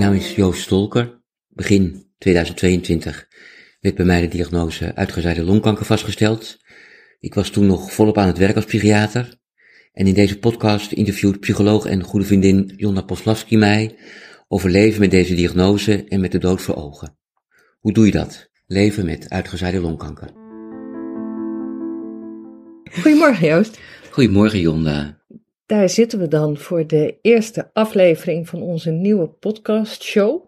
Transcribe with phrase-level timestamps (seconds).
[0.00, 1.22] naam is Joost Stolker.
[1.48, 3.28] Begin 2022
[3.80, 6.58] werd bij mij de diagnose uitgezaaide longkanker vastgesteld.
[7.18, 9.38] Ik was toen nog volop aan het werk als psychiater.
[9.92, 13.98] En in deze podcast interviewt psycholoog en goede vriendin Jonna Poslavski mij
[14.48, 17.18] over leven met deze diagnose en met de dood voor ogen.
[17.78, 18.50] Hoe doe je dat?
[18.66, 20.30] Leven met uitgezaaide longkanker.
[23.00, 23.80] Goedemorgen Joost.
[24.10, 25.19] Goedemorgen Jonna.
[25.70, 30.44] Daar zitten we dan voor de eerste aflevering van onze nieuwe podcastshow.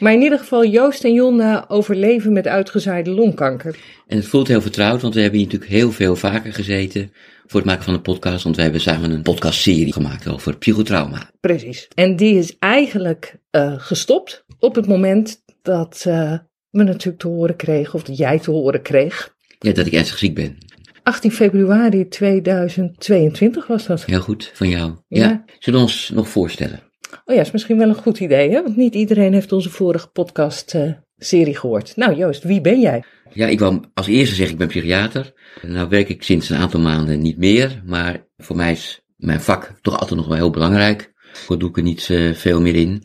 [0.00, 3.78] Maar in ieder geval Joost en Jonna overleven met uitgezaaide longkanker.
[4.06, 7.12] En het voelt heel vertrouwd, want we hebben hier natuurlijk heel veel vaker gezeten
[7.46, 8.44] voor het maken van een podcast.
[8.44, 11.30] Want we hebben samen een podcastserie gemaakt over psychotrauma.
[11.40, 11.88] Precies.
[11.94, 16.38] En die is eigenlijk uh, gestopt op het moment dat uh,
[16.70, 19.34] we natuurlijk te horen kregen, of dat jij te horen kreeg.
[19.58, 20.58] Ja, dat ik ernstig ziek ben.
[21.06, 24.04] 18 februari 2022 was dat.
[24.04, 24.96] Heel goed, van jou.
[25.08, 25.28] Ja.
[25.28, 25.44] ja.
[25.58, 26.80] Zullen we ons nog voorstellen?
[27.24, 28.62] Oh ja, is misschien wel een goed idee, hè?
[28.62, 31.96] Want niet iedereen heeft onze vorige podcast-serie uh, gehoord.
[31.96, 33.04] Nou, Joost, wie ben jij?
[33.32, 35.32] Ja, ik wil als eerste zeggen, ik ben psychiater.
[35.62, 39.78] Nou werk ik sinds een aantal maanden niet meer, maar voor mij is mijn vak
[39.82, 41.12] toch altijd nog wel heel belangrijk.
[41.48, 43.02] Daar doe ik er niet uh, veel meer in.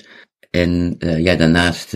[0.50, 1.92] En uh, ja, daarnaast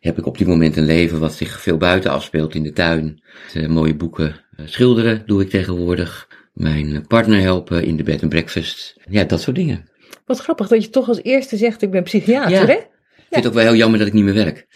[0.00, 3.22] heb ik op dit moment een leven wat zich veel buiten afspeelt in de tuin.
[3.68, 6.28] mooie boeken schilderen doe ik tegenwoordig.
[6.52, 8.96] Mijn partner helpen in de bed and breakfast.
[9.10, 9.90] Ja, dat soort dingen.
[10.26, 12.66] Wat grappig dat je toch als eerste zegt, ik ben psychiater, ja.
[12.66, 12.72] hè?
[12.72, 14.66] Ik vind het ook wel heel jammer dat ik niet meer werk.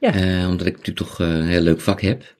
[0.00, 0.14] Ja.
[0.14, 2.36] Uh, omdat ik natuurlijk toch een heel leuk vak heb.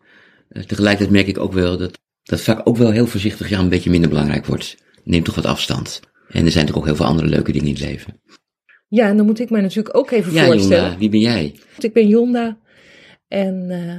[0.50, 3.68] Uh, tegelijkertijd merk ik ook wel dat dat vak ook wel heel voorzichtig ja, een
[3.68, 4.76] beetje minder belangrijk wordt.
[5.04, 6.00] Neemt toch wat afstand.
[6.28, 8.20] En er zijn toch ook heel veel andere leuke dingen in het leven.
[8.88, 10.82] Ja, en dan moet ik mij natuurlijk ook even ja, voorstellen.
[10.82, 11.54] Jonda, wie ben jij?
[11.78, 12.58] Ik ben Jonda
[13.28, 13.94] en uh,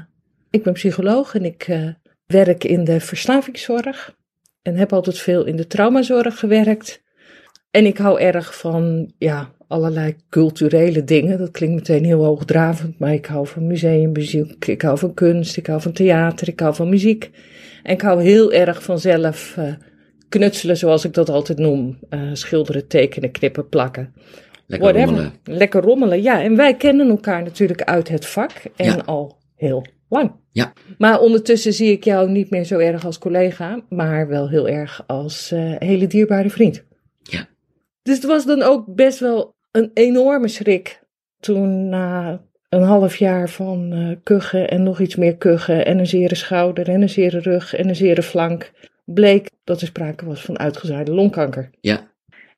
[0.50, 1.68] ik ben psycholoog en ik
[2.32, 4.16] werk in de verslavingszorg.
[4.62, 7.02] En heb altijd veel in de traumazorg gewerkt.
[7.72, 11.38] En ik hou erg van, ja, allerlei culturele dingen.
[11.38, 15.68] Dat klinkt meteen heel hoogdravend, maar ik hou van museummuziek, ik hou van kunst, ik
[15.68, 17.30] hou van theater, ik hou van muziek.
[17.84, 19.74] En ik hou heel erg van zelf uh,
[20.30, 22.00] knutselen, zoals ik dat altijd noem.
[22.10, 24.14] Uh, schilderen, tekenen, knippen, plakken.
[24.68, 25.16] Lekker Whatever.
[25.16, 25.58] rommelen.
[25.58, 26.44] Lekker rommelen, ja.
[26.44, 29.02] En wij kennen elkaar natuurlijk uit het vak en Ja.
[29.06, 30.32] al heel lang.
[30.52, 30.74] Ja.
[30.98, 35.04] Maar ondertussen zie ik jou niet meer zo erg als collega, maar wel heel erg
[35.08, 36.84] als uh, hele dierbare vriend.
[37.24, 37.48] Ja.
[38.04, 41.00] Dus het was dan ook best wel een enorme schrik
[41.40, 46.08] toen na een half jaar van uh, kuchen en nog iets meer kuchen en een
[46.08, 48.72] zere schouder en een zere rug en een zere flank
[49.06, 51.70] bleek dat er sprake was van uitgezaaide longkanker.
[51.82, 52.10] Ja.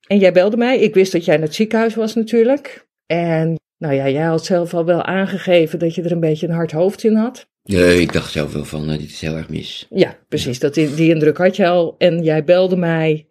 [0.07, 0.79] En jij belde mij.
[0.79, 2.87] Ik wist dat jij naar het ziekenhuis was natuurlijk.
[3.05, 6.53] En nou ja, jij had zelf al wel aangegeven dat je er een beetje een
[6.53, 7.47] hard hoofd in had.
[7.63, 9.87] Nee, ik dacht zelf wel van, uh, dit is heel erg mis.
[9.89, 10.59] Ja, precies.
[10.59, 11.95] Dat, die, die indruk had je al.
[11.97, 13.27] En jij belde mij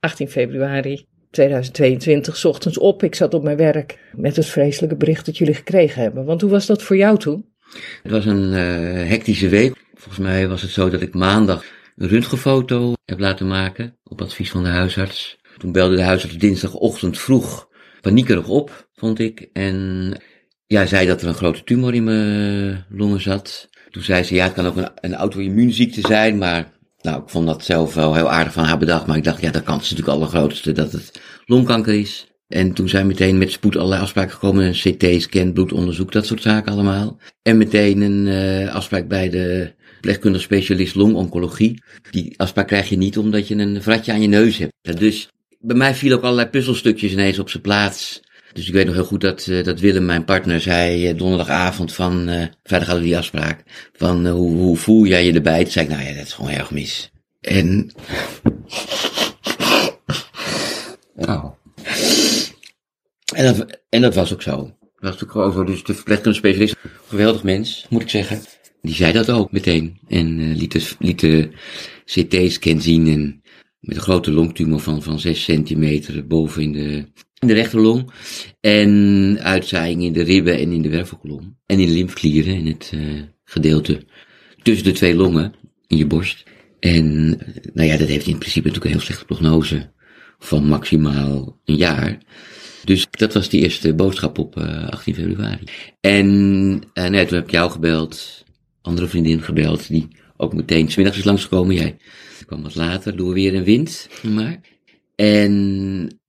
[0.00, 3.02] 18 februari 2022 's ochtends op.
[3.02, 6.24] Ik zat op mijn werk met het vreselijke bericht dat jullie gekregen hebben.
[6.24, 7.46] Want hoe was dat voor jou toen?
[8.02, 9.74] Het was een uh, hectische week.
[9.94, 11.64] Volgens mij was het zo dat ik maandag
[11.96, 15.38] een röntgenfoto heb laten maken op advies van de huisarts.
[15.56, 17.67] Toen belde de huisarts dinsdagochtend vroeg
[18.00, 19.48] paniekerig op, vond ik.
[19.52, 20.12] En
[20.66, 23.68] ja, zei dat er een grote tumor in mijn longen zat.
[23.90, 27.46] Toen zei ze, ja, het kan ook een, een auto-immuunziekte zijn, maar nou, ik vond
[27.46, 29.06] dat zelf wel heel aardig van haar bedacht.
[29.06, 32.26] Maar ik dacht, ja, de kans is natuurlijk allergrootste dat het longkanker is.
[32.48, 34.64] En toen zijn meteen met spoed allerlei afspraken gekomen.
[34.64, 37.18] Een CT-scan, bloedonderzoek, dat soort zaken allemaal.
[37.42, 41.82] En meteen een uh, afspraak bij de verpleegkundig specialist longoncologie.
[42.10, 44.98] Die afspraak krijg je niet omdat je een vratje aan je neus hebt.
[44.98, 45.28] Dus
[45.68, 48.20] bij mij viel ook allerlei puzzelstukjes ineens op zijn plaats.
[48.52, 51.92] Dus ik weet nog heel goed dat, uh, dat Willem, mijn partner, zei uh, donderdagavond
[51.92, 53.62] van, uh, vrijdag hadden we die afspraak,
[53.92, 55.62] van hoe, hoe voel jij je erbij?
[55.62, 57.10] Toen zei ik, nou ja, dat is gewoon erg mis.
[57.40, 57.90] En...
[61.14, 61.50] Nou.
[63.34, 64.56] En dat, en dat was ook zo.
[64.56, 65.64] Dat was natuurlijk gewoon zo.
[65.64, 66.76] Dus de verpleegkundige specialist,
[67.08, 68.40] geweldig mens, moet ik zeggen.
[68.82, 70.00] Die zei dat ook meteen.
[70.08, 71.50] En liet, de, liet de
[72.04, 73.42] CT-scan zien en
[73.80, 77.04] met een grote longtumor van, van 6 centimeter boven in de,
[77.38, 78.10] in de rechterlong.
[78.60, 81.56] En uitzaaiing in de ribben en in de wervelkolom.
[81.66, 84.02] En in de lymfklieren, in het uh, gedeelte
[84.62, 85.54] tussen de twee longen,
[85.86, 86.44] in je borst.
[86.80, 87.28] En
[87.72, 89.90] nou ja, dat heeft in principe natuurlijk een heel slechte prognose
[90.38, 92.18] van maximaal een jaar.
[92.84, 95.64] Dus dat was de eerste boodschap op uh, 18 februari.
[96.00, 96.26] En
[96.94, 98.44] uh, nee, toen heb ik jou gebeld,
[98.82, 100.08] andere vriendin gebeld, die
[100.40, 101.74] ook meteen smiddags is langsgekomen.
[101.74, 101.96] Jij
[102.46, 104.60] kwam wat later, door weer en wind, maar.
[105.16, 106.20] En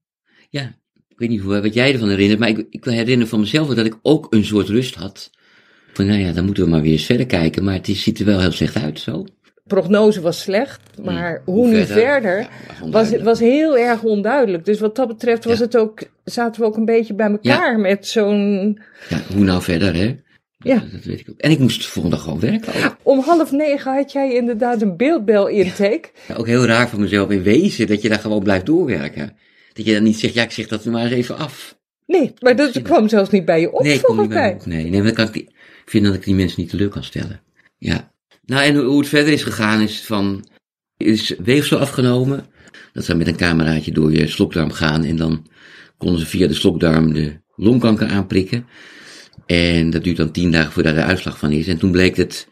[0.50, 0.62] ja,
[1.08, 3.86] ik weet niet hoe, wat jij ervan herinnert, maar ik, ik herinner van mezelf dat
[3.86, 5.30] ik ook een soort rust had.
[5.92, 8.24] Van nou ja, dan moeten we maar weer eens verder kijken, maar het ziet er
[8.24, 9.24] wel heel slecht uit zo.
[9.66, 12.48] prognose was slecht, maar hoe, nu verder, Ja,
[12.90, 14.64] was, was heel erg onduidelijk.
[14.64, 15.64] Dus wat dat betreft was Ja.
[15.64, 18.78] het ook, zaten we ook een beetje bij elkaar met zo'n...
[19.08, 20.16] Ja, hoe nou verder, hè?
[20.64, 20.78] Ja.
[20.78, 21.38] Dat, dat weet ik ook.
[21.38, 22.84] En ik moest de volgende dag gewoon werken.
[22.84, 22.96] Ook.
[23.02, 26.08] Om half negen had jij inderdaad een beeldbel-intake.
[26.28, 29.36] Ja, ook heel raar voor mezelf in wezen dat je daar gewoon blijft doorwerken.
[29.72, 31.78] Dat je dan niet zegt, ja, ik zeg dat maar eens even af.
[32.06, 34.56] Nee, maar dat kwam zelfs niet bij je op, nee, volgens mij.
[34.64, 35.48] Nee, nee, maar dan kan ik, die-
[35.84, 37.40] ik vind dat ik die mensen niet teleur kan stellen.
[37.78, 38.12] Ja.
[38.44, 40.44] Nou, en hoe, hoe het verder is gegaan is van,
[40.96, 42.46] is weefsel afgenomen.
[42.92, 45.46] Dat ze met een cameraatje door je slokdarm gaan en dan
[45.98, 48.66] konden ze via de slokdarm de longkanker aanprikken.
[49.46, 51.68] En dat duurt dan tien dagen voordat er uitslag van is.
[51.68, 52.48] En toen bleek het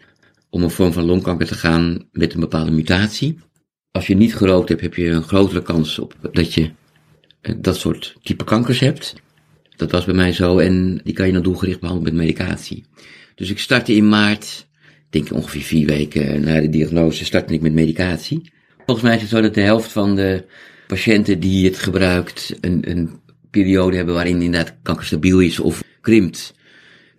[0.51, 3.39] om een vorm van longkanker te gaan met een bepaalde mutatie.
[3.91, 6.71] Als je niet gerookt hebt, heb je een grotere kans op dat je
[7.41, 9.15] eh, dat soort type kankers hebt.
[9.77, 12.85] Dat was bij mij zo en die kan je dan doelgericht behandelen met medicatie.
[13.35, 17.61] Dus ik startte in maart, ik denk ongeveer vier weken na de diagnose, startte ik
[17.61, 18.53] met medicatie.
[18.77, 20.45] Volgens mij is het zo dat de helft van de
[20.87, 23.21] patiënten die het gebruikt een, een
[23.51, 26.55] periode hebben waarin inderdaad kanker stabiel is of krimpt.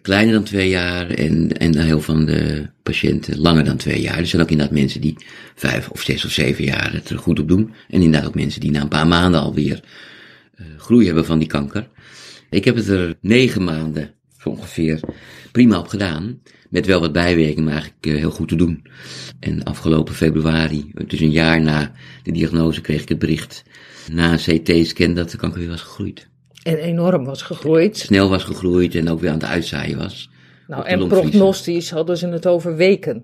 [0.01, 4.17] Kleiner dan twee jaar en, en helft van de patiënten langer dan twee jaar.
[4.17, 5.15] Er zijn ook inderdaad mensen die
[5.55, 7.73] vijf of zes of zeven jaar het er goed op doen.
[7.89, 9.83] En inderdaad ook mensen die na een paar maanden alweer
[10.55, 11.87] eh, groei hebben van die kanker.
[12.49, 14.99] Ik heb het er negen maanden zo ongeveer
[15.51, 16.41] prima op gedaan.
[16.69, 18.83] Met wel wat bijwerkingen, maar eigenlijk eh, heel goed te doen.
[19.39, 21.91] En afgelopen februari, dus een jaar na
[22.23, 23.63] de diagnose, kreeg ik het bericht
[24.11, 26.27] na een CT-scan dat de kanker weer was gegroeid.
[26.69, 27.97] En enorm was gegroeid.
[27.97, 30.29] Snel was gegroeid en ook weer aan het uitzaaien was.
[30.67, 33.15] Nou, en prognostisch hadden ze het over weken.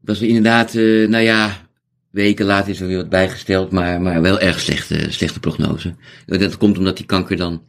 [0.00, 1.66] Het was inderdaad, eh, nou ja,
[2.10, 5.94] weken later is er weer wat bijgesteld, maar, maar wel erg slechte, slechte prognose.
[6.26, 7.62] Dat komt omdat die kanker dan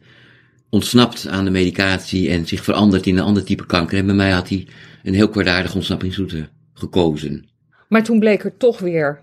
[0.70, 3.98] ontsnapt aan de medicatie en zich verandert in een ander type kanker.
[3.98, 4.66] En bij mij had hij
[5.02, 7.48] een heel kwaadaardige ontsnappingsroute gekozen.
[7.88, 9.22] Maar toen bleek er toch weer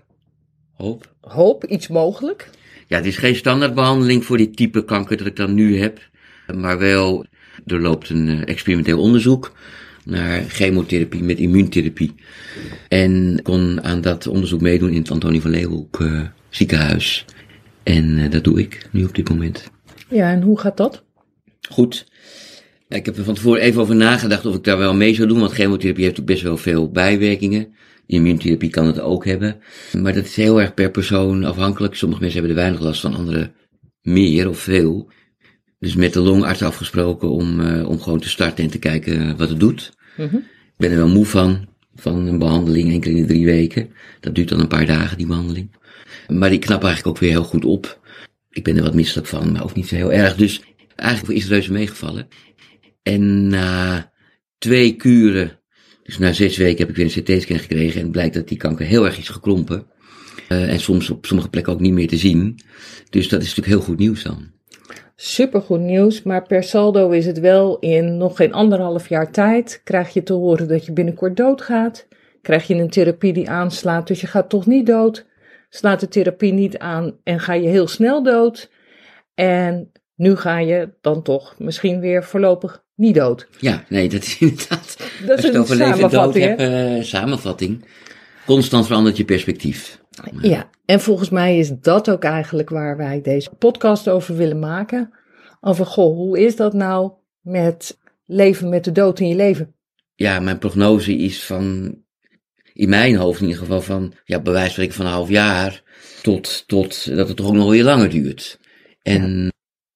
[0.72, 1.14] Hoop.
[1.20, 2.50] hoop, iets mogelijk.
[2.92, 6.00] Ja, het is geen standaardbehandeling voor dit type kanker dat ik dan nu heb.
[6.54, 7.26] Maar wel,
[7.66, 9.52] er loopt een eh, experimenteel onderzoek
[10.04, 12.14] naar chemotherapie met immuuntherapie.
[12.88, 17.24] En ik kon aan dat onderzoek meedoen in het Antonie van Leeuwenhoek eh, ziekenhuis.
[17.82, 19.70] En eh, dat doe ik nu op dit moment.
[20.08, 21.02] Ja, en hoe gaat dat?
[21.68, 22.06] Goed.
[22.88, 25.28] Ja, Ik heb er van tevoren even over nagedacht of ik daar wel mee zou
[25.28, 27.74] doen, want chemotherapie heeft ook best wel veel bijwerkingen.
[28.12, 29.56] Immuuntherapie kan het ook hebben.
[29.98, 31.94] Maar dat is heel erg per persoon afhankelijk.
[31.94, 33.54] Sommige mensen hebben er weinig last van, anderen
[34.02, 35.10] meer of veel.
[35.78, 39.48] Dus met de longarts afgesproken om, eh, om gewoon te starten en te kijken wat
[39.48, 39.92] het doet.
[40.16, 40.36] Mhm.
[40.36, 43.90] Ik ben er wel moe van, van een behandeling, keer in de drie weken.
[44.20, 45.70] Dat duurt dan een paar dagen, die behandeling.
[46.28, 48.00] Maar die knap eigenlijk ook weer heel goed op.
[48.50, 50.36] Ik ben er wat misselijk van, maar ook niet zo heel erg.
[50.36, 50.62] Dus
[50.96, 52.28] eigenlijk is het reuze meegevallen.
[53.02, 54.12] En na
[54.58, 55.60] twee kuren,
[56.12, 57.96] dus na zes weken heb ik weer een CT-scan gekregen.
[57.96, 59.86] En het blijkt dat die kanker heel erg is gekrompen.
[60.48, 62.58] Eh, en soms op sommige plekken ook niet meer te zien.
[63.10, 64.50] Dus dat is natuurlijk heel goed nieuws dan.
[65.16, 69.80] Supergoed nieuws, maar per saldo is het wel in nog geen anderhalf jaar tijd.
[69.84, 72.06] Krijg je te horen dat je binnenkort doodgaat.
[72.42, 75.26] Krijg je een therapie die aanslaat, dus je gaat toch niet dood.
[75.68, 78.70] Slaat de therapie niet aan en ga je heel snel dood.
[79.34, 83.48] En nu ga je dan toch misschien weer voorlopig niet dood.
[83.58, 84.81] Ja, nee, dat is inderdaad.
[85.26, 87.84] Dat is een over leven en dood hebt, eh, samenvatting.
[88.46, 90.00] Constant verandert je perspectief.
[90.40, 95.10] Ja, en volgens mij is dat ook eigenlijk waar wij deze podcast over willen maken.
[95.60, 99.74] Over, goh, hoe is dat nou met leven met de dood in je leven?
[100.14, 101.96] Ja, mijn prognose is van,
[102.72, 105.82] in mijn hoofd in ieder geval van, ja, bij wijze van van een half jaar,
[106.22, 108.58] tot, tot dat het toch ook nog weer langer duurt.
[109.02, 109.52] En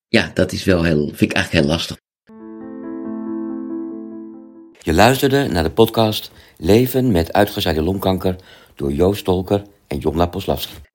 [0.09, 1.97] ja, dat is wel heel, vind ik eigenlijk heel lastig.
[4.87, 8.37] Je luisterde naar de podcast Leven met uitgezaaide longkanker
[8.75, 10.86] door Joost Tolker en Jonna Poslavski.